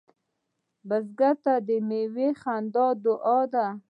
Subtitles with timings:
[0.87, 3.67] بزګر ته د میوې خندا دعا ده